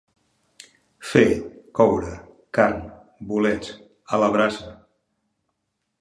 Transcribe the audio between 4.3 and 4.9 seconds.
brasa.